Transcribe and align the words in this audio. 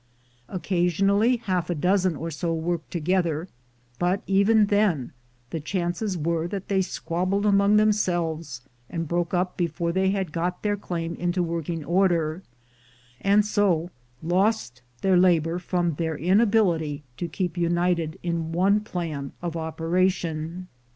Occa 0.49 0.87
sionally 0.87 1.39
half 1.41 1.69
a 1.69 1.75
dozen 1.75 2.15
or 2.15 2.31
so 2.31 2.51
worked 2.55 2.89
together, 2.89 3.47
but 3.99 4.23
even 4.25 4.65
then 4.65 5.11
the 5.51 5.59
chances 5.59 6.17
were 6.17 6.47
that 6.47 6.69
they 6.69 6.81
squabbled 6.81 7.45
among 7.45 7.77
themselves, 7.77 8.61
and 8.89 9.07
broke 9.07 9.31
up 9.35 9.57
before 9.57 9.91
they 9.91 10.09
had 10.09 10.31
got 10.31 10.63
their 10.63 10.75
claim 10.75 11.13
into 11.17 11.43
working 11.43 11.85
order, 11.85 12.41
and 13.21 13.45
so 13.45 13.91
lost 14.23 14.81
their 15.03 15.17
labor 15.17 15.59
from 15.59 15.93
their 15.93 16.17
inability 16.17 17.03
to 17.17 17.27
keep 17.27 17.55
united 17.55 18.17
in 18.23 18.51
one 18.51 18.79
plan 18.79 19.33
of 19.43 19.55
operation. 19.55 20.67